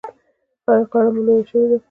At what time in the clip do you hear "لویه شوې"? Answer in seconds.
1.25-1.65